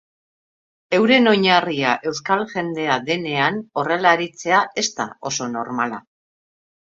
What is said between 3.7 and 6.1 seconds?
horrela aritzea ez da oso normala.